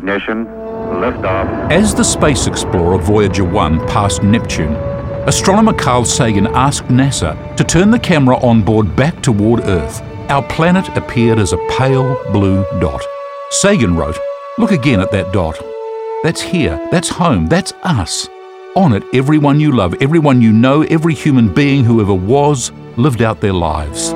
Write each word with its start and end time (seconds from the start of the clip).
ignition. 0.00 0.46
Liftoff. 0.46 1.70
As 1.70 1.94
the 1.94 2.02
space 2.02 2.46
explorer 2.46 2.98
Voyager 2.98 3.44
1 3.44 3.86
passed 3.86 4.22
Neptune, 4.22 4.74
astronomer 5.28 5.74
Carl 5.74 6.04
Sagan 6.04 6.46
asked 6.48 6.84
NASA 6.84 7.34
to 7.56 7.62
turn 7.62 7.90
the 7.90 7.98
camera 7.98 8.36
on 8.38 8.62
board 8.62 8.96
back 8.96 9.22
toward 9.22 9.60
Earth. 9.60 10.00
Our 10.30 10.42
planet 10.48 10.88
appeared 10.96 11.38
as 11.38 11.52
a 11.52 11.58
pale 11.76 12.16
blue 12.32 12.64
dot. 12.80 13.02
Sagan 13.50 13.94
wrote, 13.94 14.18
Look 14.58 14.72
again 14.72 15.00
at 15.00 15.10
that 15.12 15.32
dot. 15.32 15.58
That's 16.22 16.40
here, 16.40 16.88
that's 16.90 17.08
home, 17.08 17.46
that's 17.46 17.72
us. 17.82 18.28
On 18.76 18.92
it, 18.92 19.02
everyone 19.12 19.60
you 19.60 19.72
love, 19.72 19.94
everyone 20.00 20.40
you 20.40 20.52
know, 20.52 20.82
every 20.84 21.14
human 21.14 21.52
being 21.52 21.84
who 21.84 22.00
ever 22.00 22.14
was, 22.14 22.72
lived 22.96 23.20
out 23.20 23.40
their 23.40 23.52
lives. 23.52 24.10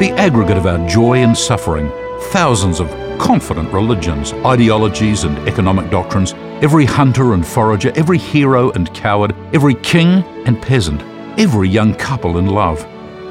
The 0.00 0.12
aggregate 0.16 0.56
of 0.56 0.66
our 0.66 0.86
joy 0.88 1.18
and 1.18 1.36
suffering, 1.36 1.90
thousands 2.32 2.80
of 2.80 2.88
confident 3.18 3.72
religions, 3.72 4.32
ideologies, 4.44 5.24
and 5.24 5.36
economic 5.48 5.90
doctrines, 5.90 6.32
every 6.62 6.84
hunter 6.84 7.34
and 7.34 7.46
forager, 7.46 7.92
every 7.96 8.18
hero 8.18 8.70
and 8.72 8.92
coward, 8.94 9.34
every 9.52 9.74
king 9.76 10.24
and 10.46 10.60
peasant, 10.60 11.02
every 11.38 11.68
young 11.68 11.94
couple 11.94 12.38
in 12.38 12.46
love, 12.46 12.84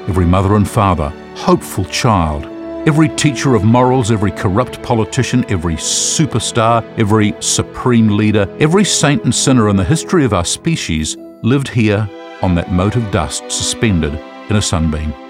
every 0.07 0.25
mother 0.25 0.55
and 0.55 0.69
father, 0.69 1.09
hopeful 1.35 1.85
child, 1.85 2.45
every 2.87 3.09
teacher 3.09 3.55
of 3.55 3.63
morals, 3.63 4.11
every 4.11 4.31
corrupt 4.31 4.81
politician, 4.81 5.45
every 5.49 5.75
superstar, 5.75 6.83
every 6.97 7.33
supreme 7.39 8.09
leader, 8.09 8.47
every 8.59 8.85
saint 8.85 9.23
and 9.23 9.33
sinner 9.33 9.69
in 9.69 9.75
the 9.75 9.83
history 9.83 10.25
of 10.25 10.33
our 10.33 10.45
species 10.45 11.17
lived 11.41 11.67
here 11.67 12.09
on 12.41 12.55
that 12.55 12.71
mote 12.71 12.95
of 12.95 13.11
dust 13.11 13.43
suspended 13.51 14.13
in 14.49 14.55
a 14.55 14.61
sunbeam. 14.61 15.28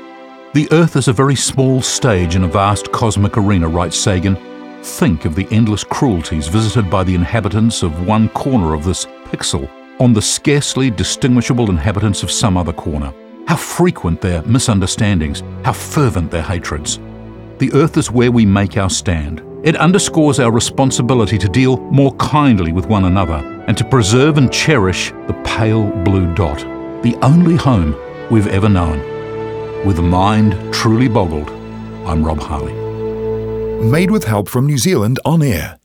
The 0.52 0.67
Earth 0.71 0.95
is 0.95 1.08
a 1.08 1.13
very 1.13 1.35
small 1.35 1.80
stage 1.80 2.35
in 2.35 2.44
a 2.44 2.48
vast 2.48 2.91
cosmic 2.91 3.38
arena, 3.38 3.67
writes 3.67 3.95
Sagan. 3.95 4.35
Think 4.81 5.25
of 5.25 5.35
the 5.35 5.48
endless 5.52 5.84
cruelties 5.84 6.48
visited 6.48 6.89
by 6.89 7.03
the 7.03 7.13
inhabitants 7.13 7.84
of 7.84 8.08
one 8.08 8.30
corner 8.30 8.73
of 8.73 8.84
this 8.84 9.05
pixel 9.25 9.70
on 10.00 10.11
the 10.11 10.22
scarcely 10.23 10.89
distinguishable 10.89 11.69
inhabitants 11.69 12.23
of 12.23 12.31
some 12.31 12.58
other 12.58 12.73
corner. 12.73 13.14
How 13.47 13.58
frequent 13.58 14.22
their 14.22 14.41
misunderstandings, 14.41 15.44
how 15.64 15.73
fervent 15.73 16.31
their 16.31 16.41
hatreds. 16.41 16.97
The 17.59 17.72
Earth 17.75 17.95
is 17.97 18.09
where 18.09 18.31
we 18.31 18.44
make 18.44 18.75
our 18.75 18.89
stand. 18.89 19.44
It 19.63 19.75
underscores 19.75 20.39
our 20.39 20.52
responsibility 20.52 21.38
to 21.38 21.47
deal 21.47 21.78
more 21.78 22.16
kindly 22.16 22.72
with 22.72 22.88
one 22.88 23.06
another 23.06 23.36
and 23.67 23.78
to 23.78 23.86
preserve 23.86 24.39
and 24.39 24.52
cherish 24.52 25.11
the 25.28 25.39
pale 25.45 25.91
blue 26.03 26.34
dot, 26.34 26.58
the 27.03 27.16
only 27.22 27.56
home 27.56 27.95
we've 28.31 28.47
ever 28.47 28.67
known. 28.67 29.19
With 29.85 29.97
a 29.97 30.02
mind 30.02 30.73
truly 30.73 31.08
boggled, 31.08 31.49
I'm 32.05 32.22
Rob 32.22 32.39
Harley. 32.41 32.73
Made 33.81 34.11
with 34.11 34.25
help 34.25 34.49
from 34.49 34.66
New 34.66 34.77
Zealand 34.77 35.19
On 35.23 35.41
Air. 35.41 35.77